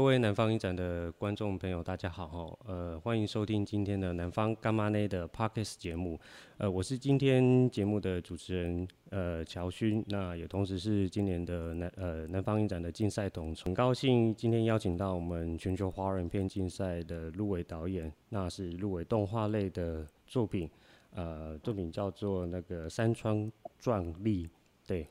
[0.00, 6.18] 各位南方影展的观众朋友，大家好哈，呃，欢迎收听今天的南方干妈内的 Podcast 节目，
[6.56, 20.66] 呃，我是今天节目的主持人，呃，乔勋，那也同时是今年的南呃南方影展的竞赛统筹，很高兴今天邀请到我们全球华人片竞赛的入围导演，那是入围动画类的作品，
[21.12, 24.48] 呃，作品叫做那个山川壮丽，
[24.86, 25.06] 对。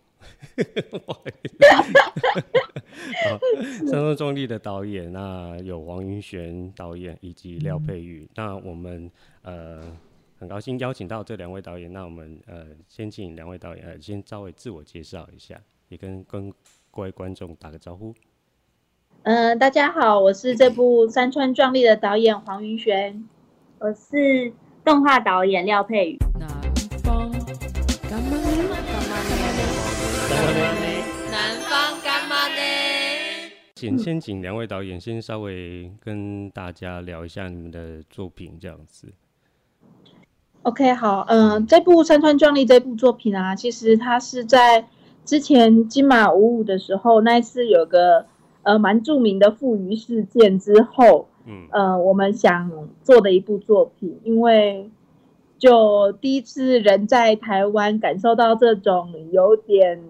[3.88, 8.23] 山川壮丽的导演，那有黄云璇导演以及廖佩宇。
[8.23, 9.09] 嗯、那我们
[9.42, 9.82] 呃
[10.37, 11.92] 很高兴邀请到这两位导演。
[11.92, 16.51] 那我们呃先请两位导演呃先稍微自我介绍一下，也跟跟
[16.92, 18.14] 各位观众打个招呼。
[19.23, 23.28] 嗯、呃，大家好，我是这部《山川壮丽》的导演黄云璇，
[23.79, 26.17] 我是动画导演廖佩宇。
[28.11, 28.19] 南
[31.61, 32.55] 方干妈呢，
[33.75, 39.14] 请先请两位导演先稍微跟大家聊一下你们的作品，这样子。
[40.64, 44.88] OK，好，嗯、呃，这部《山川壮丽》这部作品啊，其实它是在
[45.23, 48.25] 之前金马五五的时候，那一次有个
[48.64, 54.89] 呃蛮著名的富余事件之后，嗯，呃，我们想做的一部作品，因为
[55.60, 60.02] 就第一次人在台湾感受到这种有点。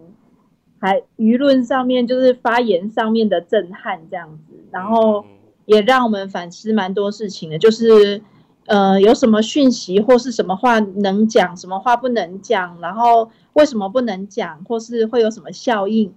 [0.82, 5.26] 还舆论上面就是发言上面的震撼这样子，然后
[5.66, 8.22] 也让我们反思蛮多事情的，就是
[8.66, 16.14] 呃有什么讯息或是什么话能讲，什么话不能讲，然后为什么不能讲，或是会有什么效应，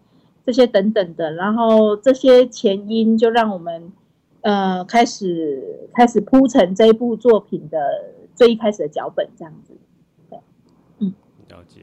[0.47, 3.91] 这些等等的，然后这些前因就让我们
[4.43, 7.79] 呃开始开始铺成这一部作品的
[8.43, 9.79] 最一开始的脚本这样子。
[10.29, 10.37] 对，
[10.98, 11.15] 嗯，
[11.48, 11.83] 了解。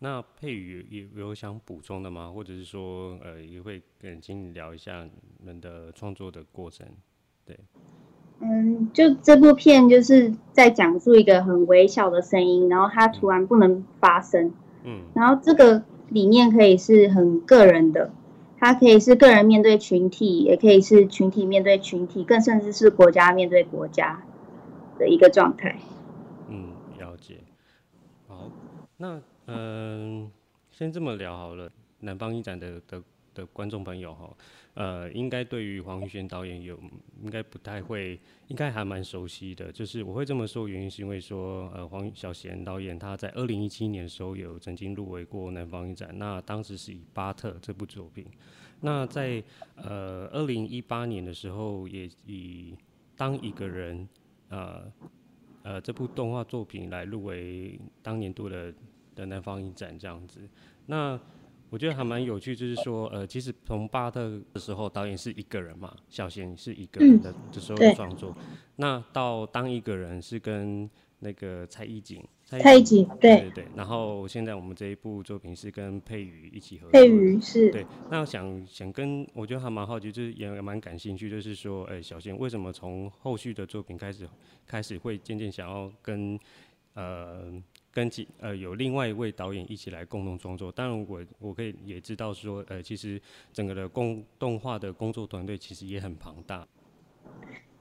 [0.00, 2.32] 那佩宇有有想补充的吗？
[2.34, 6.84] 或者是说，呃，也会跟请你聊一下你们的创作的过程。
[7.46, 7.56] 对，
[8.40, 14.52] 嗯，就这部片就是在讲述一个很微小的声音，然后它突然不能发声。
[14.82, 18.10] 嗯，然后这个理念可以是很个人的，
[18.58, 24.24] 它可以是个人面对群体，也可以是群体面对群体，更甚至是国家面对国家
[25.02, 25.76] 的一个状态。
[26.48, 27.38] 嗯，了解。
[28.28, 28.48] 好，
[28.96, 29.20] 那。
[29.46, 30.30] 嗯，
[30.70, 31.68] 先这么聊好了。
[31.98, 33.02] 南方影展的的
[33.34, 34.36] 的观众朋友哈，
[34.74, 36.78] 呃，应该对于黄玉轩导演有
[37.20, 39.72] 应该不太会，应该还蛮熟悉的。
[39.72, 48.24] 就是我会这么说，原因是因为说，呃，黄小贤导演他在二零一七年的时候有曾经入围过南方影展，那当时是以《巴特》这部作品。
[48.80, 49.42] 那在
[49.74, 52.74] 呃二零一八年的时候，也以
[53.16, 53.98] 《当一个人》
[54.52, 54.92] 呃
[55.64, 58.72] 呃这部动画作品来入围当年度的。
[59.14, 60.40] 的南方影展这样子，
[60.86, 61.20] 那
[61.68, 70.88] 我觉得还蛮有趣，就是说，呃，其实从巴特的时候，导演是一个人嘛，小贤是一个人的的时候的创作，嗯，那到当一个人是跟
[71.18, 72.26] 那个蔡依景，
[72.58, 84.28] 蔡一景，对对对，然后现在我们这一部作品是跟佩瑜一起合作，佩瑜是，对，那想想跟，我觉得还蛮好奇，就是也蛮感兴趣，就是说，哎，小贤为什么从后续的作品开始，
[84.66, 86.38] 开始会渐渐想要跟，
[86.94, 87.62] 呃。
[87.94, 93.20] 跟几呃有另外一位导演一起来共同创作，当然我我可以也知道说，呃其实
[93.52, 96.66] 整个的工动画的工作团队其实也很庞大。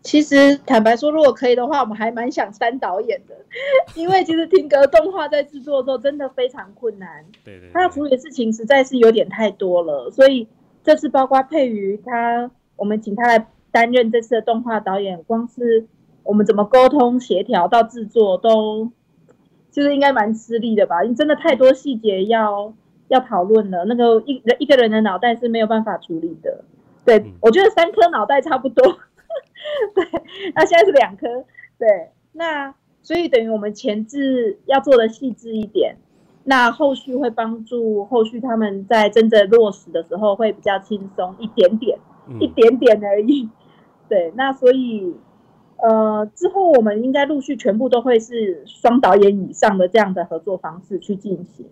[0.03, 3.35] 其实坦白说，如果可以的话，我们还蛮想三导演的，
[3.95, 10.47] 因为其实停格动画在制作的时候真的非常困难，对对，他要处理的事情实在是有点太多了，所以
[10.83, 15.85] 这次包括佩瑜他，我们请他来担任这次的动画导演，光是
[16.23, 18.91] 我们怎么沟通协调到制作都。
[19.73, 22.73] 其实应该蛮吃力的吧，因为真的太多细节要
[23.07, 23.85] 要讨论了。
[23.85, 26.65] 那个一一个人的脑袋是没有办法处理的。
[27.05, 28.97] 对，嗯、我觉得三颗脑袋差不多。
[29.95, 30.05] 对，
[30.55, 31.27] 那现在是两颗。
[31.77, 35.97] 对，那所以等于我们前置要做的细致一点，
[36.43, 43.49] 那后续会帮助后续他们在真正落实的时候会比较轻松一点点，嗯、一点点而已。
[44.07, 45.15] 对，那所以。
[45.83, 51.65] 呃，之后我们应该陆续全部都会是双导演以上的这样的合作方式去进行。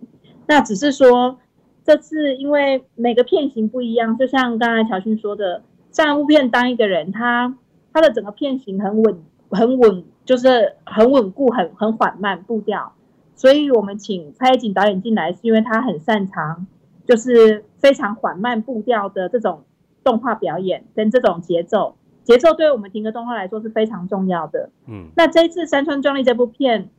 [0.48, 1.38] 那只是说，
[1.84, 5.62] 这次因为每个片型不一样，就像刚才乔勋说的，
[5.92, 7.56] 上一部片当一个人，他
[7.92, 12.92] 他的整个片型很稳，很稳，就是很稳固，很很缓慢步调。
[13.34, 16.66] 所以我们请蔡一景导演进来，是因为他很擅长，
[17.06, 19.64] 就是非常缓慢步调的这种
[20.04, 21.96] 动画表演跟这种节奏。
[22.22, 24.70] 节奏对我们停格动画来说是非常重要的。
[24.86, 26.90] 嗯，那这一次《山川壮丽》这部片，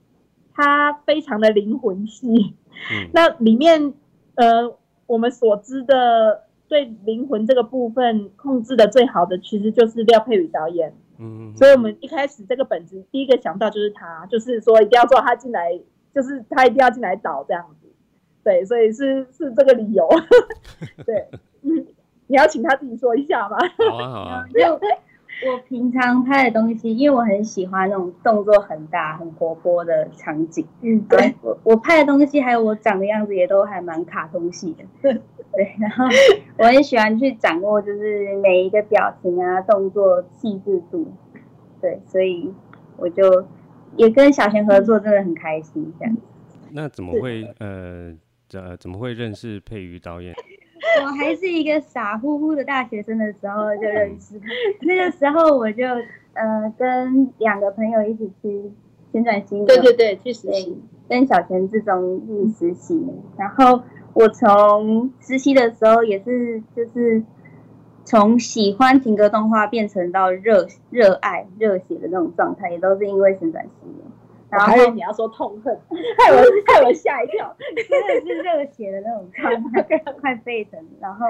[0.54, 2.56] 它非常的灵魂戏。
[2.92, 3.94] 嗯，那里面
[4.36, 10.94] 呃，我们所知的对灵魂这个部分控制的最好的，其实就是廖佩宇导演。
[11.20, 15.78] 嗯，所以我们一开始这个本子第一个想到就是他，就是说一定要做他进来，
[16.16, 17.90] 就是他一定要进来导这样子。
[18.42, 20.08] 对，所以是是这个理由。
[21.06, 21.28] 对，
[21.62, 21.86] 嗯，
[22.28, 23.58] 你要请他自己说一下吗？
[23.90, 24.46] 好啊，好啊。
[25.44, 30.66] 我平常拍的东西，因为我很喜欢那种动作很大、很活泼的场景。
[30.82, 31.34] 嗯，对。
[31.42, 34.86] 我我拍的东西，还有我长的样子，也都还蛮卡通系的。
[35.54, 35.76] 对对。
[35.80, 36.06] 然后
[36.58, 41.12] 我很喜欢去掌握，就是每一个表情啊、动作细致度。
[41.82, 42.54] 对，所以
[42.98, 43.46] 我就
[43.98, 45.94] 也跟小贤合作，真的很开心。
[46.00, 46.18] 这样。
[46.72, 48.16] 那怎么会呃，
[48.48, 50.34] 怎怎么会认识佩瑜导演？
[51.04, 54.46] 我还是一个傻乎乎的大学生的时候就认识他，
[54.82, 55.86] 那个时候我就
[56.34, 58.72] 呃跟两个朋友一起去
[59.12, 63.06] 旋转星，对对对，去实习，跟小贤志忠一起实习。
[63.38, 63.84] 然后
[64.14, 67.24] 我从实习的时候也是就是
[68.04, 73.94] 从喜欢停格动画变成到热热爱热血的那种状态，也都是因为旋转星。
[74.50, 75.74] 然后还有你要说痛恨，
[76.18, 76.38] 害我
[76.68, 77.56] 害我吓一跳，
[77.90, 79.82] 真的是热血的那种状态，
[80.20, 80.84] 快沸腾。
[81.00, 81.26] 然后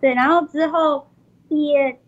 [0.00, 1.06] 对，然后之后
[1.46, 1.98] 毕业，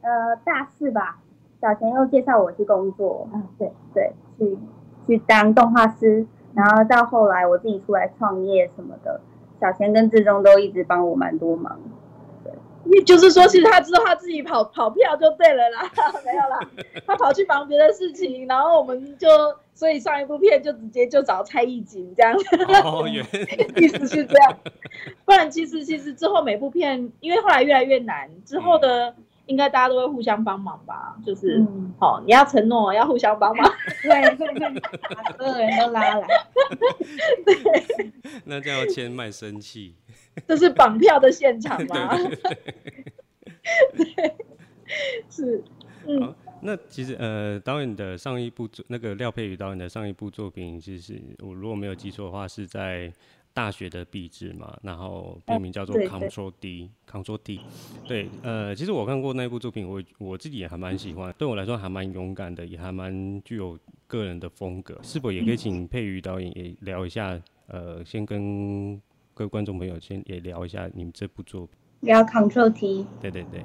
[0.00, 1.18] 呃，大四吧，
[1.60, 3.70] 小贤又介绍我去工作，嗯，对。
[3.92, 4.58] 对，去
[5.06, 9.20] 去当动画师，然后到后来我自己出来创业什么的，
[9.60, 11.78] 小贤跟志忠都一直帮我蛮多忙。
[13.04, 15.90] 就是说，其实他知道他自己跑跑票就对了啦，
[16.24, 16.60] 没有啦，
[17.04, 19.28] 他跑去忙别的事情，然后我们就
[19.74, 22.32] 所以上一部片就直接就找蔡艺锦这样。
[22.84, 23.24] 哦， 原
[23.82, 24.56] 意思是这样，
[25.24, 29.16] 不然其实其实之后每部片，因为后来越来越难，之后的
[29.46, 31.60] 应该大家都会互相帮忙吧，就是
[31.98, 33.72] 好、嗯哦，你要承诺要互相帮忙，
[34.02, 34.80] 对对对，
[35.14, 36.28] 把所有人都拉来，
[37.44, 38.12] 对，
[38.44, 39.94] 那这样要签卖身契。
[40.46, 42.14] 这是绑票的现场 吗？
[42.16, 42.54] 对，
[43.96, 44.34] 对，对，
[45.30, 45.64] 是。
[46.08, 53.12] 嗯、好，那其实呃，导演的上一部作，那个廖佩宇导演的上一部作品，其实我如果没有记错的话，是在
[53.56, 57.56] 大学的壁纸嘛，然后片名叫做 Control D，《Control D》。
[58.06, 65.00] 对，呃，其实我看过那部作品，我我自己也还蛮喜欢，对我来说还蛮勇敢的，也还蛮具有个人的风格。
[65.02, 67.40] 是否也可以请佩瑜导演也聊一下？
[67.68, 69.00] 呃，先跟。
[69.38, 71.76] 各位观众朋友，先也聊一下你们这部作品。
[72.00, 73.06] 聊 Control T。
[73.20, 73.62] 对对对。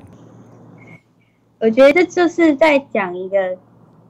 [1.62, 3.58] 我觉得这就是在讲一个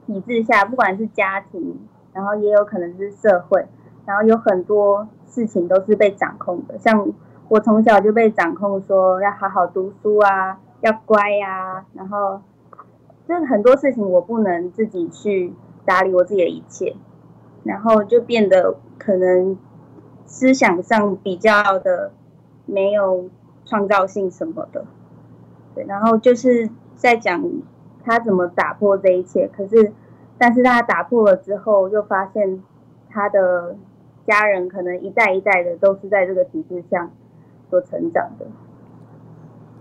[0.04, 1.78] 体制下，不管是家庭，
[2.12, 3.64] 然后也有可能是社会，
[4.06, 6.78] 然后有很多事情都是被掌控的。
[6.78, 7.12] 像
[7.48, 12.40] 我从小就被掌控，说要好好读书啊，要乖呀、啊，然后
[13.26, 15.52] 就是很多事情我不能自己去
[15.84, 16.96] 打理我自己的一切，
[17.64, 19.56] 然后就变得可能。
[20.24, 22.10] 思想上比较的
[22.64, 23.28] 没有
[23.66, 24.86] 创造性什么的，
[25.74, 27.44] 对，然后就是在讲
[28.02, 29.46] 他怎么打破这一切。
[29.54, 29.92] 可是，
[30.38, 32.62] 但是他打破了之后，又发现
[33.10, 33.76] 他的
[34.26, 37.10] 家人可能一代一代的都是在这个体制下
[37.70, 38.46] 所成长的。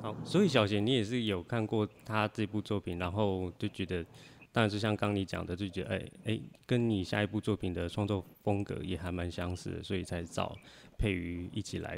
[0.01, 4.05] 好，所以小贤，你也是有看过他这部作品，然后就觉得。
[4.53, 10.57] 当然是像刚你讲的，就觉得哎哎、欸，跟你下一部作品的创作风格也还蛮相似的，所以才找
[10.97, 11.97] 佩瑜一起来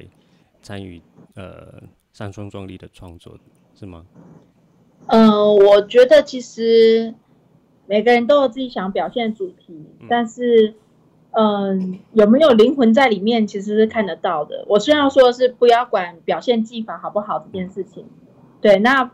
[0.62, 1.02] 参与
[1.34, 1.82] 呃
[2.12, 3.36] 《山川壮丽》的创作，
[3.74, 4.06] 是吗？
[5.08, 7.16] 嗯、呃，我觉得其实
[7.88, 10.76] 每个人都有自己想表现的主题，嗯、但是
[11.34, 14.66] 嗯、呃，有没有灵魂在里面，其实是看得到的。
[14.68, 18.06] 我虽然说的是不要管表现技法好不好这件事情，
[18.62, 19.12] 对，那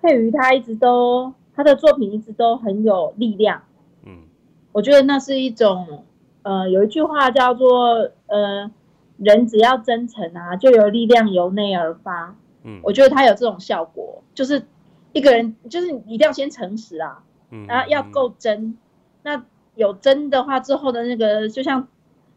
[0.00, 1.34] 佩瑜他一直都。
[1.58, 3.62] 他的作品一直都很有力量，
[4.04, 4.24] 嗯，
[4.72, 6.04] 我觉得那是一种，
[6.42, 8.70] 呃，有一句话叫做，呃，
[9.16, 14.66] 人只要真诚啊，就有力量由内而发，嗯，我觉得他有这种效果，就是
[15.14, 18.76] 一个人就是一定要先诚实啊，嗯，然后要够真，
[19.22, 19.42] 那
[19.76, 21.86] 有真的话之后的那个，就像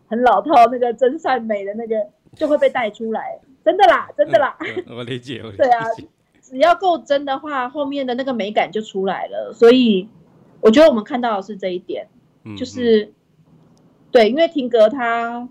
[0.07, 1.95] 很老套那个真善美的那个
[2.35, 5.83] 就会被带出来，真的啦，真的啦，嗯，我理解，我理解， 对啊。
[6.41, 9.53] 只要够真的话，后面的那个美感就出来了。
[9.53, 10.09] 所以
[10.61, 12.07] 我觉得我们看到的是这一点，
[12.43, 13.13] 嗯、就是
[14.09, 15.47] 对，因为停格他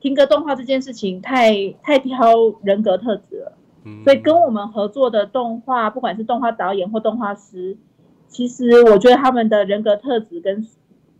[0.00, 2.34] 停格动画这件事情太太挑
[2.64, 3.52] 人格特质了，
[3.84, 7.76] 嗯、所以跟我们合作的动画，不管是动画导演或动画师，
[8.26, 10.66] 其实我觉得他们的人格特质跟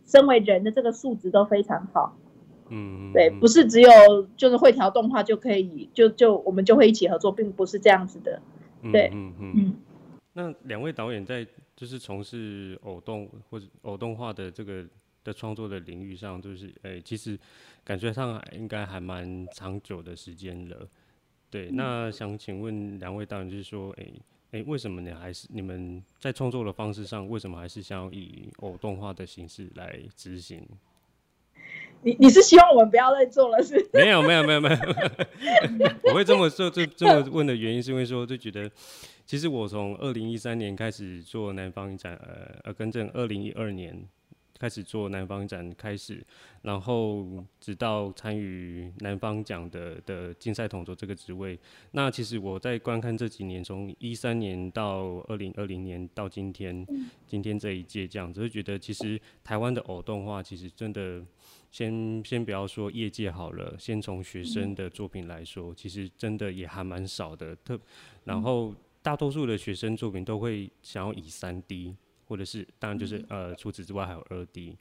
[0.09, 2.17] 身为人的这个素质都非常好。
[2.71, 3.89] 嗯，对，不是只有
[4.35, 8.41] 就是会调动画就可以，就就我们就会一起合作，并不是这样子的。
[8.91, 9.75] 对，嗯嗯嗯，
[10.33, 14.85] 那两位导演在就是从事偶动或者偶动画的这个
[15.23, 17.37] 的创作的领域上，就是诶、欸，其实
[17.83, 20.87] 感觉上应该还蛮长久的时间了。
[21.49, 30.67] 对，那想请问两位导演，就是说，诶、欸、哎、欸，为什么你还是你们在创作的方式上，为什么还是想要以偶动画的形式来执行？
[32.01, 33.89] 你你是希望我们不要再做了是， 是？
[33.93, 34.77] 没有没有没有没有，
[36.05, 38.71] 我会这么说，这这么问的原因是因为说，就觉得
[39.25, 44.07] 其实我从二零一三年开始做南方影展，呃呃，跟正二零一二年。
[44.59, 46.21] 开始做南方展开始，
[46.63, 51.57] 然后直到参与南方奖的的竞赛统筹这个职位。
[51.91, 56.85] 那其实我在观看这几年，从一三年到二零二零年到今天，
[57.25, 61.23] 今天这一届这样子，就觉得其实台湾的偶动画其实真的，
[61.71, 67.55] 先先不要说业界好了，先从学生的作品来说，其实真的也还蛮少的。
[67.63, 67.79] 特
[68.25, 71.95] 然后大多数的学生作品都会想要以三 D。
[72.29, 74.77] 或者是，当然就是呃，除此之外还有二 D，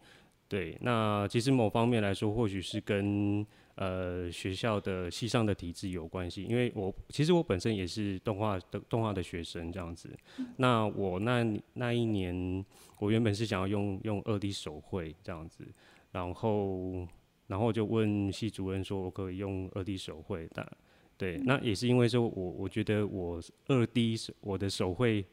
[0.48, 0.76] 对。
[0.82, 3.44] 那其实某方面来说，或许是跟
[3.76, 6.44] 呃学校的系上的体制有关系。
[6.44, 10.14] 因为我其实我本身也是动画的动画的学生这样子。
[10.58, 12.62] 那我那那一年，
[12.98, 15.66] 我原本是想要用用二 D 手绘这样子，
[16.12, 17.08] 然后
[17.46, 20.46] 然后就问系主任说，我可以用二 D 手绘？
[20.52, 20.70] 但
[21.16, 25.24] 对，那也是因为说我我觉得我二 D 我的手绘。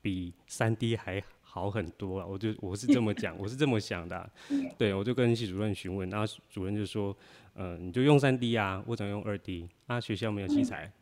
[0.00, 2.26] 比三 D 还好很多啊！
[2.26, 4.30] 我就我是这么讲， 我是这么想的啊。
[4.76, 7.16] 对，我就跟系主任询问，然后主任就说
[7.56, 10.92] ：“嗯、呃，你就用三 D 啊，我想用二 D 啊，学校没有器材。”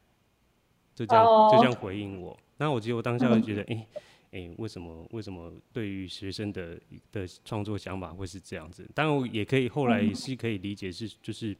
[0.94, 2.34] 就这样就这样回应我。
[2.56, 3.86] 那我其实我当下就觉得，哎、欸、
[4.30, 6.80] 哎、欸，为什么为什么对于学生的
[7.12, 8.88] 的创作想法会是这样子？
[8.94, 11.54] 当然我也可以后来也是可以理解是就是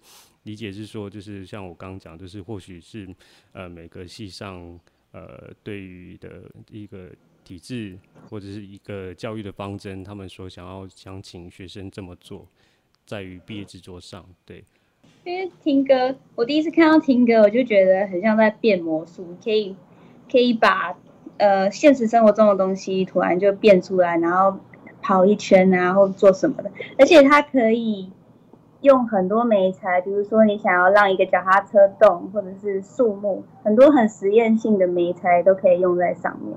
[0.44, 3.14] 理解是说就是像我刚刚讲，就是或许是
[3.52, 4.80] 呃每个系上。
[5.16, 7.08] 呃，对于的一个
[7.42, 12.46] 体制或者是一个教育的方针，他们说想要想请学生这么做，
[13.06, 14.62] 在于毕业制作上，对。
[15.24, 19.74] 因为听歌，我第一次看到听歌，我就觉得很像在变魔术，可以
[20.30, 20.94] 可以把
[21.38, 24.60] 呃现实生活中的东西突然就变出来，然后
[25.00, 28.10] 跑一圈啊，或做什么的，而且它可以。
[28.82, 36.56] 用很多媒材，比如说你想要让一个脚踏车动，或者是树木，很多很实验性的媒材都可以用在上面。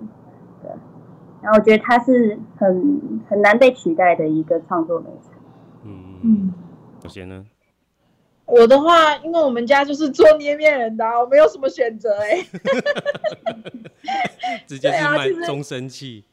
[0.62, 0.70] 对，
[1.42, 5.32] 然后我觉得它是很很难被取代的一个创作媒材。
[5.84, 6.54] 嗯嗯，
[7.04, 7.46] 有些呢？
[8.46, 12.46] 我的话，因为我们家就是做捏面人的，我没有什么选择哎。
[14.66, 16.26] 直接是卖终身器。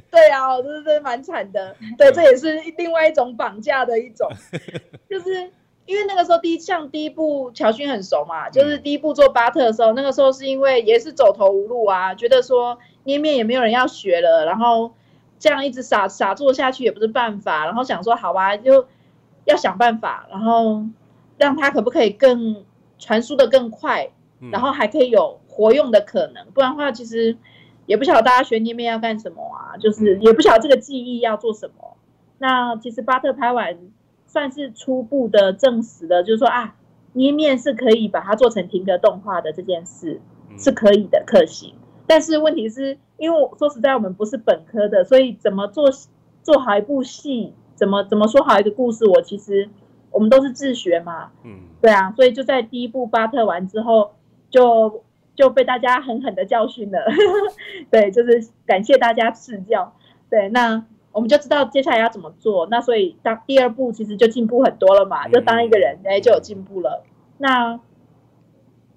[0.10, 1.74] 对啊，我就是真的蛮惨的。
[1.96, 4.28] 对，这也是另外一种绑架的一种，
[5.08, 5.50] 就是
[5.86, 14.92] 因为那个时候第一像第一部乔勋很熟嘛，就是第一部做巴特的时候，那个时候是因为也是走投无路啊，觉得说捏面也没有人要学了，然后
[15.38, 18.86] 这样一直傻傻做下去也不是办法，然后想说好吧，就
[19.44, 20.82] 要想办法，然后
[21.38, 22.64] 让他可不可以更
[22.98, 24.10] 传输的更快，
[24.52, 27.36] 然后还可以有活用的可能，不然的话其实。
[27.88, 31.96] 也不晓得大家学捏面要干什么啊，就是也不晓得这个技艺要做什么。
[32.36, 33.78] 那其实巴特拍完，
[34.26, 36.76] 算是初步的证实了，就是说啊，
[37.14, 40.20] 捏面是可以把它做成停格动画的这件事
[40.58, 41.74] 是可以的，可行。
[42.06, 45.90] 但是问题是，因为说实在，我们不是本科的，所以怎么做
[46.42, 49.70] 做好一部戏，怎么怎么说好一个故事，我其实
[50.10, 51.30] 我们都是自学嘛。
[51.42, 54.10] 嗯，对啊，所以就在第一部巴特完之后
[54.50, 55.04] 就。
[55.38, 56.98] 就被大家狠狠的教训了，
[57.92, 59.94] 对，就是感谢大家赐教，
[60.28, 67.04] 对，那我们就知道接下来要怎么做，那所以当第二步其实就进步很多了嘛，就当一个人，哎，就有进步了。
[67.36, 67.78] 那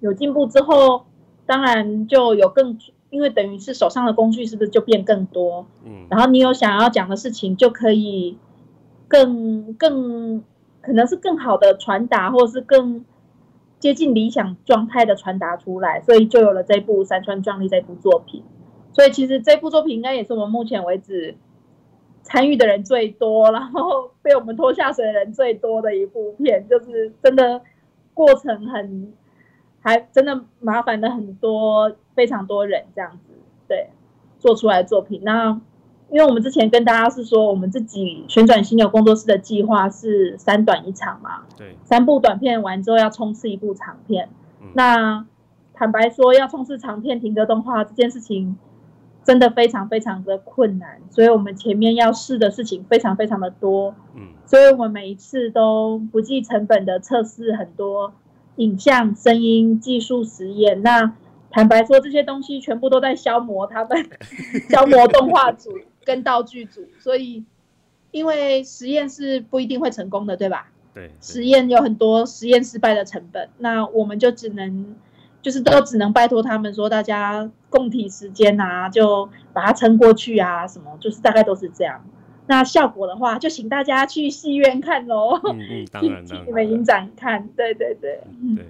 [0.00, 1.04] 有进步之后，
[1.46, 2.76] 当然就有更，
[3.10, 5.64] 因为等于是手上的工具是不是就变更多？
[5.84, 8.36] 嗯，然后你有想要讲的事情，就可以
[9.06, 10.42] 更更
[10.80, 13.04] 可能是更好的传达，或者是更。
[13.82, 18.44] 接近理想状态的传达出来，所以就有了这部《山川壮丽》这部作品。
[18.92, 21.34] 所以其实这部作品应该也是我们目前为止
[22.22, 27.60] 参与的人最多，然后被我们拖下水的人最多的一部片，就是真的
[28.14, 29.12] 过程很
[29.80, 33.34] 还真的麻烦了很多非常多人这样子，
[33.66, 33.88] 对，
[34.38, 35.60] 做出来的作品那。
[36.12, 44.28] 因为我们之前跟大家是说，我们自己旋转犀牛工作室的计划是三短一长嘛，对，三部短片完之后要冲刺一部长片。
[44.60, 45.24] 嗯、那
[45.72, 48.58] 坦白说，要冲刺长片停格动画这件事情，
[49.24, 53.94] 真的非常非常的困难，所以我们前面要试的事情非常非常的多。
[54.14, 58.12] 嗯，所以我们每一次都不计成本的测试很多
[58.56, 60.82] 影像、声音、技术实验。
[60.82, 61.14] 那
[61.50, 64.06] 坦白说，这些东西全部都在消磨他们，
[64.68, 65.70] 消磨动画组。
[66.04, 67.44] 跟道具组，所以
[68.10, 70.70] 因为实验是不一定会成功的，对吧？
[70.94, 74.94] 对，实验有很多实验失败的成本，那我们就只能
[75.40, 82.04] 就是都只能拜托他们说，大家共体时间啊，就把它撑过去啊，什么就是大概都是这样。
[82.46, 85.40] 那效果的话，就请大家去戏院看喽。
[85.44, 86.46] 嗯嗯，当然 当然。
[86.46, 88.20] 你们影展看，对对对。
[88.56, 88.66] 对，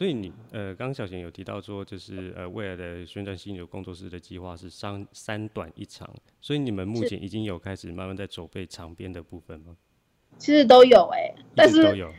[0.00, 6.08] 所以你呃，刚刚小贤有提到说，就是呃，未来的宣传犀牛工作室的计划是三三短一长，
[6.40, 9.76] 所以你们目前已经有开始慢慢在筹备长篇的部分吗？
[10.38, 12.10] 其实都有哎、欸，但是都有。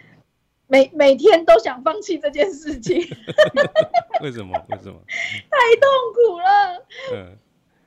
[0.68, 2.98] 每每天都想放弃这件事情。
[4.22, 4.64] 为什么？
[4.70, 5.02] 为什么？
[5.50, 6.86] 太痛苦了。
[7.16, 7.36] 嗯。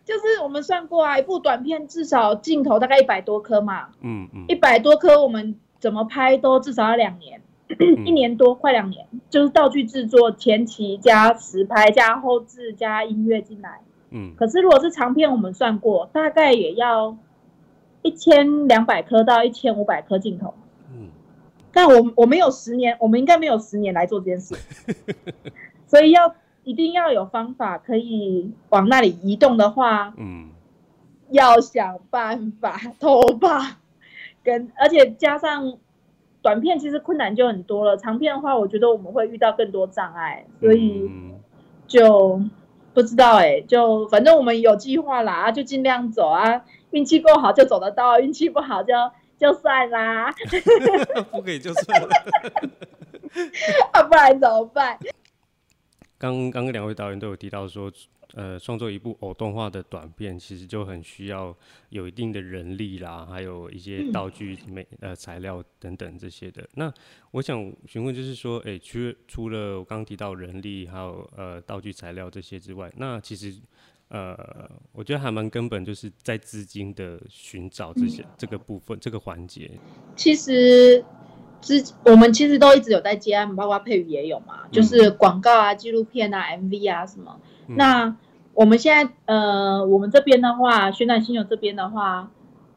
[0.05, 7.44] 就是我们算过啊，一部短片至少镜头大概一百多颗嘛，嗯嗯，一百多颗我们怎么拍都至少要两年，嗯、
[8.07, 13.81] 一年多快两年，就是道具制作前期加实拍加后置加音乐进来，
[14.11, 17.17] 嗯，可是如果是长片，我们算过大概也要
[18.03, 20.55] 一千两百颗到一千五百颗镜头，
[20.93, 21.09] 嗯，
[21.73, 24.55] 但我我们有十年，我们应该没有十年来做这件事，
[25.87, 26.35] 所以要。
[26.67, 30.49] 一定要有方法可以往那里移动的话，嗯，
[31.29, 33.81] 要想办法偷吧，
[34.43, 35.77] 跟而且加上
[36.45, 41.11] 短片其实困难就很多了，长片的话，我觉得我们会遇到更多障碍，所以
[41.87, 42.39] 就
[42.93, 48.93] 不知道哎、欸，就反正我们有计划啦，就尽量走啊，运气够好就走得到，运气不好就
[49.39, 50.31] 就算啦，
[51.33, 52.09] 不可以就算了，
[53.93, 54.99] 啊，不然怎么办？
[56.19, 57.91] 刚刚两位导演都有提到说，
[58.35, 61.57] 呃，创作一部偶动画的短片，其实就很需要
[61.91, 66.69] 有一定的人力啦，还有一些道具、美呃材料等等这些的。
[66.75, 66.93] 那
[67.31, 68.99] 我想询问，就是说，诶、欸，除
[69.29, 73.55] 除了我刚刚提到人力，还有呃道具材料这些之外，那其实
[74.09, 74.37] 呃，
[74.93, 79.71] 我觉得还蛮根本，就是在资金的寻找这些这个部分这个环节。
[80.17, 81.05] 其实。
[81.61, 87.41] 之我们其实都一直有在接案，包括配语也有嘛，嗯、就是广告啊、纪录片啊、MV 啊什么。
[87.69, 88.15] 嗯、那
[88.55, 92.31] 我们现在呃，我们这边的话，旋转犀牛这边的话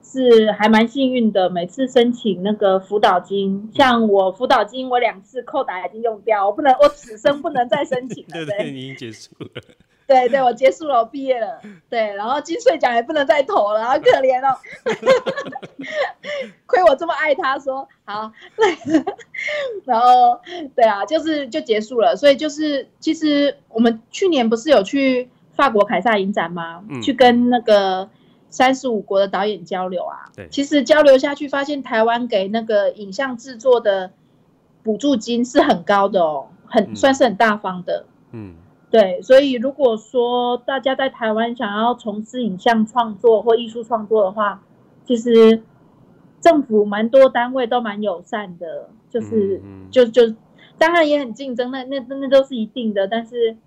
[0.03, 8.31] 是还蛮幸运的，每次申请那个辅导金，像我辅导金，我两次扣打已经用掉，我不能，我此生不能再申请了。
[8.45, 9.49] 对，对已经结束了。
[10.07, 11.59] 对对，我结束了，我毕业了。
[11.89, 14.57] 对，然后金穗奖也不能再投了，好可怜哦。
[16.65, 18.31] 亏我这么爱他，说好。
[19.83, 20.39] 然后，
[20.73, 22.15] 对啊，就是就结束了。
[22.15, 26.83] 所以就是，其实我们去年不是有去法国凯撒影展吗？
[26.87, 28.09] 嗯、去跟那个
[28.47, 30.31] 三十五国的导演交流啊。
[30.33, 30.47] 对。
[30.49, 34.11] 其实交流下去，发现台湾给那个影像制作的
[34.83, 38.05] 补助金是很高的哦，很、嗯、算是很大方的。
[38.31, 38.55] 嗯。
[38.89, 44.61] 对，所以如果说大家在台湾想要从事影像创作或艺术创作的话，
[45.05, 45.61] 其实
[46.39, 50.33] 政府蛮多单位都蛮友善的，就是、就就
[50.77, 53.57] 当然也很竞争，那那那都是一定的，但是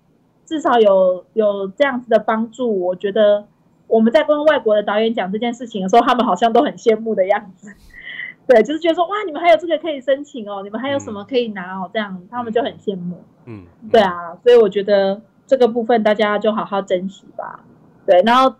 [0.51, 3.45] 至少有有这样子的帮助，我觉得
[3.87, 7.73] 我们在跟外国的导演讲这件事情的时候，他们好像都很羡慕的样子。
[8.45, 13.21] 对，就是觉得说哇，你们还有这个可以申请哦，你们还有什么可以拿哦，这样他们就很羡慕。
[13.45, 17.63] 嗯，对啊，所以我觉得这个部分大家就好好珍惜吧。
[18.05, 18.53] 对，然后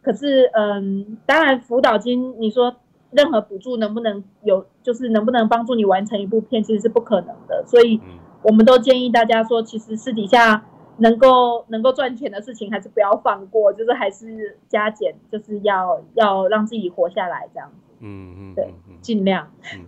[0.00, 2.76] 可是嗯，当然辅导金，你说
[3.10, 7.62] 任何补助能不能有，就是能不能帮助你完成一部片，其实是不可能的。
[7.66, 8.00] 所以
[8.42, 10.64] 我们都建议大家说，其实私底下
[10.98, 17.76] 能够能够赚钱的事情，还是不要放过，就是还是加减，就是要要让自己活下来这样子。
[18.00, 18.68] 嗯嗯，对，
[19.00, 19.86] 尽量，嗯，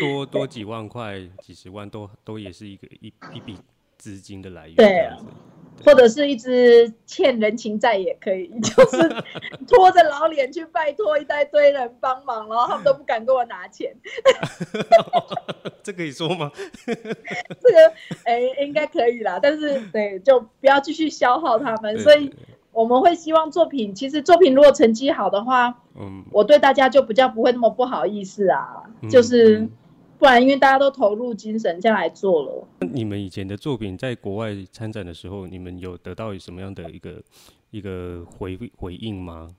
[0.00, 3.56] 多多几万块、几十万都都也是一个一一笔
[3.96, 5.08] 资金的来源，对，
[5.82, 9.08] 或者是一直欠人情债也可以， 就是
[9.66, 13.94] 拖着老脸去拜托一大堆人帮忙，然后他们都不敢跟我拿钱，
[15.82, 16.52] 这可以说吗？
[16.86, 17.92] 这个
[18.24, 22.30] 哎，应该可以啦，但是对，就不要继续消耗他们，所以。
[22.74, 29.68] 我们会希望作品，其实作品如果成绩好的话，嗯，我对大家就比较不会那么不好意思啊，嗯、就是
[30.18, 32.68] 不然因为大家都投入精神下来做了。
[32.92, 37.22] 你们以前的作品在国外参展的时候，你们有得到什么样的一个
[37.70, 39.54] 一个回回应吗？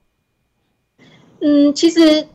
[1.40, 2.26] 嗯，其实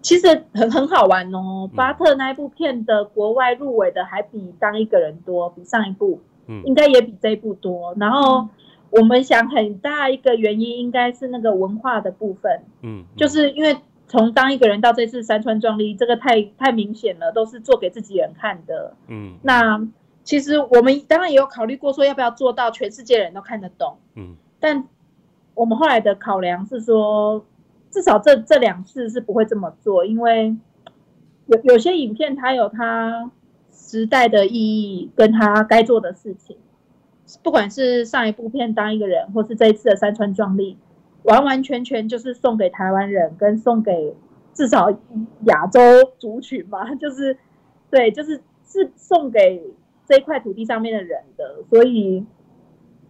[0.00, 1.68] 其实很很好玩哦。
[1.70, 7.94] 嗯、巴特那一部片的国外入围的还比当一个人多，比上一部，嗯，应该也比这一部多。
[7.98, 8.42] 然后。
[8.42, 8.48] 嗯
[8.92, 13.74] 我们想很大一个原因应该是那个文化的部分，嗯，嗯，就是因为
[14.12, 19.88] 从当一个人到这次山川壮丽，这个太太明显了，都是做给自己人看的，嗯，那
[20.22, 24.86] 其实我们当然也有考虑过说要不要做到全世界人都看得懂，嗯，但
[25.54, 27.42] 我们后来的考量是说，
[27.90, 30.54] 至少这这两次是不会这么做，因为
[31.46, 33.30] 有有些影片它有它
[33.72, 36.58] 时代的意义跟它该做的事情。
[37.42, 40.74] 不管是上一部片《当一个人》，或是这一次的《山川壮丽》，
[41.24, 44.14] 完完全全就是送给台湾人，跟送给
[44.54, 44.90] 至少
[45.46, 45.80] 亚洲
[46.18, 47.36] 族群嘛， 就是
[47.90, 49.62] 对，就是是送给
[50.06, 52.26] 这一块土地上面的人的，所以，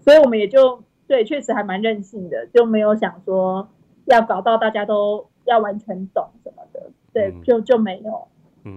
[0.00, 3.68] 所以我们也就对，确实还蛮任性的，就没有想说
[4.04, 8.28] 要搞到大家都要完全懂什么的，对，就就没有。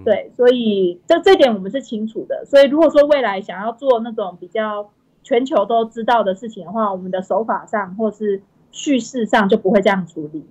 [0.03, 2.43] 对，所以这这点我们是清楚的。
[2.45, 4.89] 所以如果说未来想要做那种比较
[5.21, 8.41] 全球都知道的事情的话，我们的手法上或是
[8.75, 10.43] 叙事上就不会这样处理。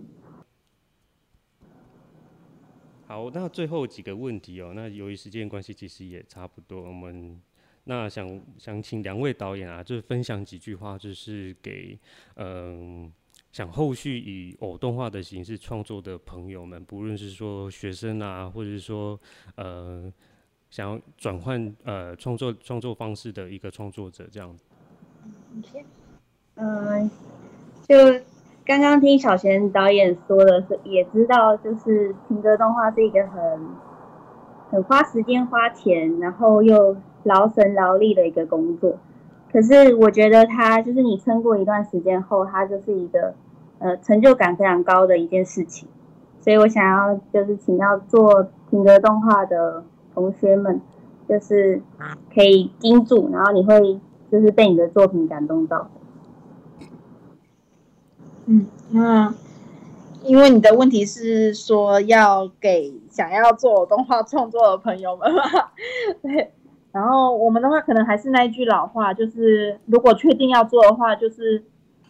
[3.07, 6.81] 好，那最后几个问题哦，那由于时间关系，其实也差不多。
[6.81, 7.39] 我们
[7.85, 11.99] 那想想请两位导演啊，就是分享几句话，就是给
[12.37, 13.13] 嗯。
[13.51, 19.19] 想后续以偶动画的形式创作的朋友们，不论是说学生啊，或者是说
[19.55, 20.13] 呃
[20.71, 24.65] 想要转换呃创作创作方式的一个创作者，这样子。
[26.57, 27.09] 嗯，
[27.89, 27.97] 就
[28.65, 33.61] 刚刚听小贤导演说的是，也知道就是停格动画是一个很
[34.71, 38.97] 很花时间花钱，然后又劳神劳力的一个工作。
[39.53, 43.35] 可是我觉得他就是你撑过一段时间后，他就是一个。
[43.81, 45.87] 呃，成就感非常高的一件事情，
[46.41, 50.81] 所以我想要就是请要做停格动画的同学们，
[51.29, 51.83] 就是
[52.33, 55.91] 可以盯住，然后你会就是被你的作品感动到。
[58.47, 59.35] 嗯，那
[60.23, 65.43] 因为你的问题是说要给想要做动画创作的朋友们嘛，
[66.23, 66.53] 对，
[66.93, 71.65] 然后我们的话可能还是那一句老话，就是如果确定要做的话，就是。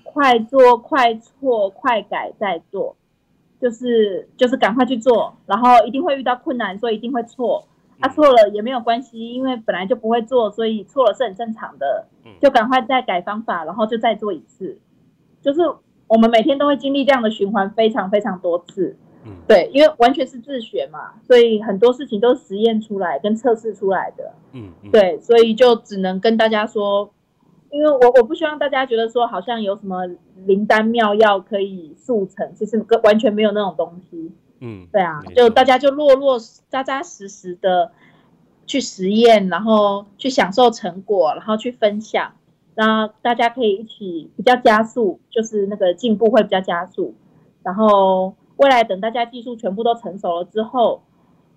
[0.06, 2.94] 快做快错快改再做，
[3.58, 7.66] 就是就是赶快去做，然后一定会遇到困难，所以一定会错。
[7.98, 12.06] 他、啊、错了也没有关系，因为本来就不会做，所以错了是很正常的。
[12.40, 14.78] 就赶快再改方法，然后就再做一次。
[15.42, 15.62] 就是
[16.08, 18.96] 我们每天都会经历这样的循环，非常非常多次。
[19.26, 24.34] 嗯对，因为完全是自学嘛，所以很多事情都是实验出来跟测试出来的。
[24.52, 27.10] 嗯，对，所以就只能跟大家说。
[27.70, 30.06] 因为我我不希望大家觉得说好像有什么
[30.46, 34.30] 灵丹妙药可以速成，其实完全没有那种东西。
[34.60, 36.38] 嗯，对啊，就大家就落落
[36.68, 37.90] 扎扎实实的
[38.64, 42.34] 去实验，然后去享受成果，然后去分享，
[42.74, 47.14] 然后大家可以一起比较加速，就是那个进步会比较加速。
[47.62, 51.02] 然后未来等大家技术全部都成熟了之后，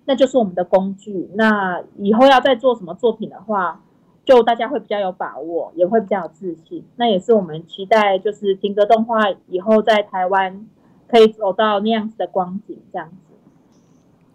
[0.04, 1.30] 那就是我们的工具。
[1.34, 3.82] 那以后要再做什么作品的话，
[4.24, 6.84] 就大家会比较有把握，也会比较有自信。
[6.96, 10.66] 那也是我们期待，就是听格动画以后在台湾
[11.06, 13.16] 可以走到那样子的光景，这样子。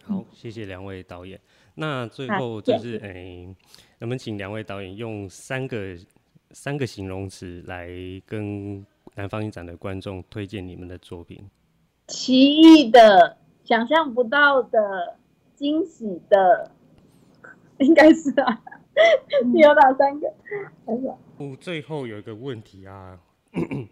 [0.05, 1.39] 好，谢谢两位导演。
[1.75, 3.45] 那最后就是，哎、欸，
[3.99, 5.95] 能不能请两位导演用三个
[6.53, 7.89] 三个形容词来
[8.25, 8.85] 跟
[9.15, 11.49] 南方影展的观众推荐你们的作品？
[12.07, 15.17] 奇异的、想象不到的、
[15.55, 16.71] 惊喜的，
[17.79, 18.61] 应该是啊。
[19.45, 20.31] 你有哪三个？
[21.37, 23.19] 我最后有一个问题啊，
[23.51, 23.87] 咳 咳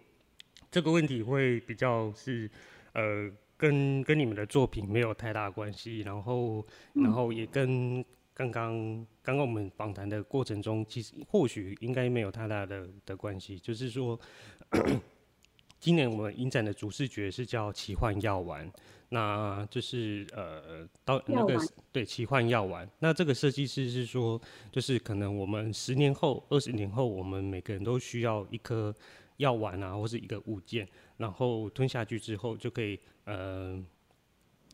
[0.70, 2.50] 这个问题会比较是
[2.94, 14.20] 呃，跟跟你们的作品没有太大关系，然后然后也跟刚刚刚刚我们访谈的过程中，其实或许应该没有太大的的关系，就是说。
[15.82, 18.72] 今年我们影展的主视觉是叫奇幻药丸，
[19.10, 21.60] 那就是呃，到那个
[21.92, 22.88] 对奇幻药丸。
[23.00, 24.40] 那这个设计师是说，
[24.72, 28.96] 就是可能我们十年后、二十年后，我们每个人都需要一颗
[29.38, 33.84] 药丸啊，或是一个物件，然后吞下去之后就可以呃，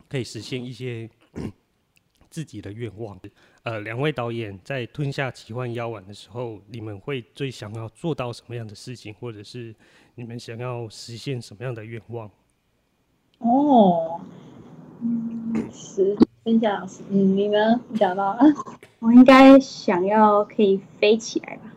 [0.10, 1.10] 可以实现一些
[2.30, 3.20] 自己的愿望。
[3.64, 9.76] 呃，两位导演在吞下奇幻妖丸的时候，你们会最想要做到什么样的事情，或者是？
[10.20, 12.28] 你们想要实现什么样的愿望？
[13.38, 14.20] 哦，
[15.00, 17.80] 嗯，是分享老师，嗯，你呢？
[17.88, 18.40] 你讲到了，
[18.98, 21.72] 我应该想要可以飞起来吧，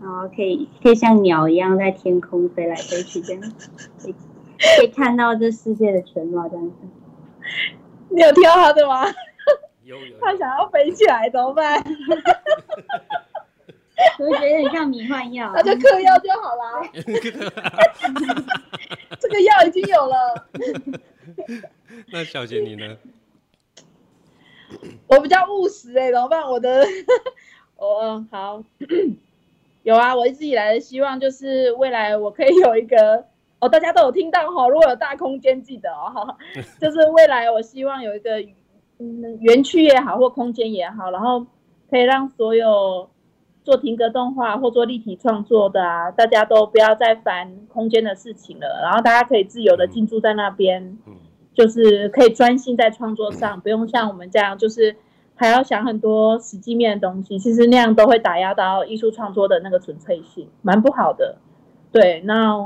[0.00, 3.42] 然后可以可以像鸟一样在天空飞来飞去，这样
[4.00, 4.14] 可以
[4.78, 6.76] 可以看到这世界的全貌，这样子。
[8.08, 9.04] 你有听到他的吗？
[9.86, 10.18] 有有。
[10.20, 11.82] 他想要飞起来怎么办？
[14.18, 16.82] 我觉得很像迷幻药，那就嗑药就好啦。
[19.18, 20.46] 这个药已经有了。
[22.12, 22.96] 那小姐你呢？
[25.06, 26.42] 我比较务实哎、欸，怎么办？
[26.42, 26.84] 我的，
[27.78, 28.62] 哦好，
[29.84, 33.24] 有啊，我一直以来的希望就是未来我可以有一个，
[33.60, 36.36] 哦大家都有听到哈，如果有大空间记得哦，
[36.80, 38.42] 就是未来我希望有一个
[38.98, 41.46] 嗯园区也好或空间也好，然后
[41.90, 43.08] 可以让所有。
[43.66, 50.96] 做停格动画或做立体创作的啊，大家都不要再烦空间的事情了，然后大家可以自由的进驻在那边，
[51.52, 54.94] 就是可以专心在创作上，不用像我们这样，就是
[55.34, 61.36] 还要想很多实际面的东西，其实那样都会打压到艺术创作的那个纯粹性，蛮不好的。
[61.90, 62.56] 对，那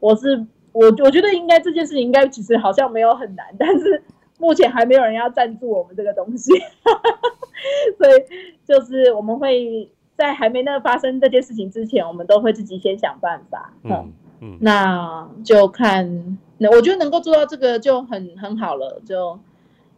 [0.00, 4.02] 我是我我觉得应该这件事情应该其实好像没有很难，但是
[4.38, 6.52] 目前还没有人要赞助我们这个东西，
[7.98, 8.24] 所以
[8.64, 9.90] 就是我们会。
[10.16, 13.70] 在还没那发生这件事情之前，我们都会自己先想办法。
[13.82, 19.38] 嗯嗯，那就看，那我觉得能够做到这个就很很好了，就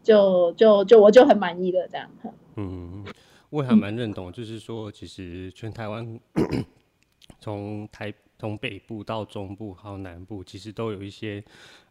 [0.03, 2.11] 就就就我就很满意了这样。
[2.57, 3.05] 嗯，
[3.51, 6.19] 我也还蛮认同，就是说，其实全台湾
[7.39, 11.41] 从台从北部到中部还有南部，其实都有一些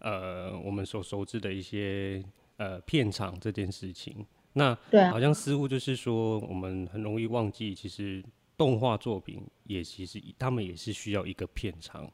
[0.02, 2.22] 呃我们所熟知的一些
[2.58, 4.26] 呃片场这件事情。
[4.54, 8.24] 那对，好像似乎就是说，我们很容易忘记，其实
[8.58, 12.10] 动画作品也其实他们也是需要一个片场。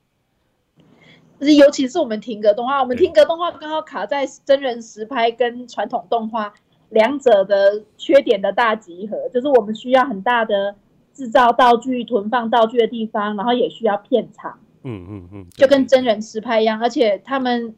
[1.40, 6.54] 就是尤其是我们停格动画，我们停格动画刚好卡在真人实拍跟传统动画
[6.90, 10.76] 两者的缺点的大集合，就是我们需要很大的
[11.14, 14.60] 制造道具、囤放道具的地方，然后也需要片场。
[14.84, 17.74] 嗯嗯嗯，就跟真人实拍一样，而且他们。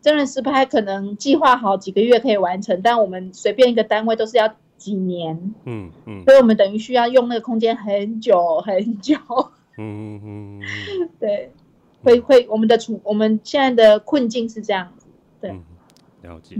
[0.00, 9.16] 真人实拍可能计划好几个月可以完成，但我们随便一个单位都是要几年，嗯嗯，所以我们等于需要用那个空间很久很久，
[9.76, 11.50] 嗯嗯嗯， 对，
[12.02, 15.06] 会会我们的处我们现在的困境是这样子，
[15.40, 15.64] 对，嗯、
[16.22, 16.56] 了解，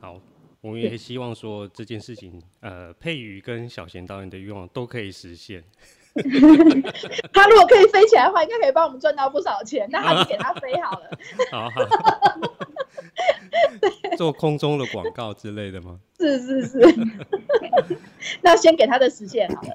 [0.00, 0.18] 好，
[0.62, 5.62] 我们也希望说这件事情，呃，佩瑜跟小贤导演的愿望都可以实现。
[7.32, 9.88] 他如果可以飞起来的话，应该可以帮我们赚到不少钱。
[9.92, 11.10] 那还是给他飞好了。
[11.52, 11.80] 好好。
[14.16, 15.98] 做空中的广告之类的吗？
[16.18, 16.78] 是是是。
[18.42, 19.68] 那先给他的实现好了。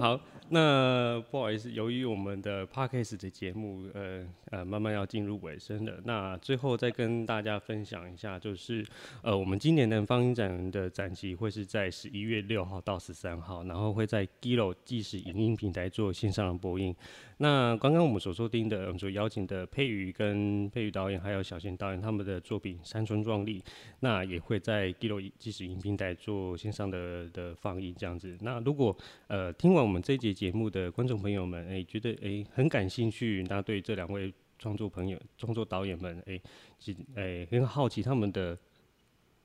[0.00, 0.20] 好。
[0.50, 6.00] 那不好意思，由于我们的 p a r k a s 的节目，呃呃，慢慢要进入尾声了。
[6.04, 8.84] 那最后再跟大家分享一下，就是
[9.22, 16.94] 呃，我们今年的方音展的展期会是在十一月六号到十三号，然后会在 Giro 即时影音平台做线上的播映。
[17.40, 23.60] 那刚刚我们所说听的，我们所邀请的佩瑜跟佩瑜导演，还有小贤导演他们的作品《山村壮丽》，
[24.00, 28.36] 那也会在 Giloo 纪实影平台做线上的的放映这样子。
[28.40, 28.96] 那如果
[29.28, 36.42] 呃听完我们这节节目的观众朋友们，哎、觉得哎、很感兴趣，那对这两位创作朋友、创作导演们，哎、欸，
[36.78, 38.58] 其哎、欸、很好奇他们的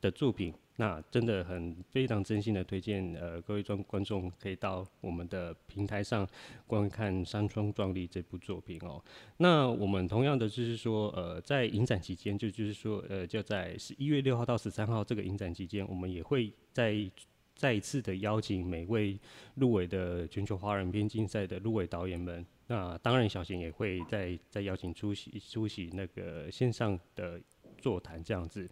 [0.04, 0.54] 的作品。
[0.76, 6.28] 那真的很非常真心的推荐，呃，各位观观众可以到我们的平台上
[6.66, 9.00] 观看《山川壮丽》这部作品哦。
[9.38, 16.96] 那我们同样的就是说，呃，在影展期间，就就是说，呃，就在十一月六号到十三号这个影展期间，我们也会再
[17.54, 19.16] 再一次的邀请每位
[19.54, 22.44] 入围的全球华人片竞赛的入围导演们。
[22.66, 27.40] 那当然，小贤也会再再邀请出席出席那个线上的
[27.78, 28.68] 座谈这样子。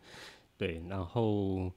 [0.62, 1.72] 对，然后。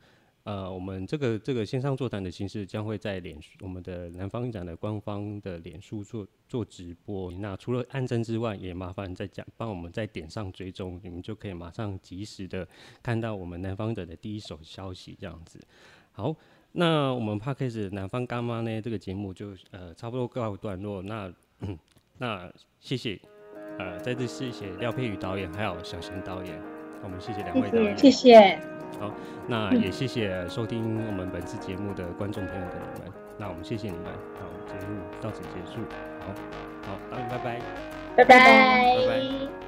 [0.44, 7.32] 呃，我们这个这个线上座谈的形式将会在脸书，我们的南方影展的官方的脸书做做直播。
[7.32, 12.68] 那除了按赞之外，也麻烦再讲帮我们再点上追踪，你们就可以马上及时的
[13.02, 15.16] 看到我们南方的的第一手消息。
[15.18, 15.58] 这样子，
[16.12, 16.36] 好，
[16.72, 21.00] 那我们 Podcast 南方干妈呢这个节目就呃差不多告一段落。
[21.00, 21.32] 那
[22.20, 23.18] 那谢谢，
[23.78, 26.62] 呃，再次谢谢廖佩瑜导演还有小贤导演，
[27.02, 28.73] 我们谢谢两位导演，谢谢。
[29.00, 29.10] 好，
[29.46, 34.06] 那也谢谢收听我们本次节目的观众朋友的你们，那我们谢谢你们，
[34.40, 35.80] 好，节目到此结束，
[36.20, 36.32] 好，
[36.86, 37.60] 好，大家拜拜，
[38.16, 39.63] 拜拜，拜拜。